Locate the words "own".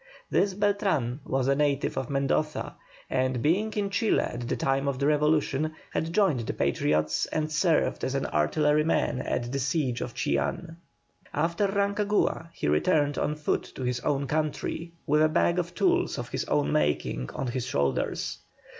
13.99-14.25, 16.45-16.71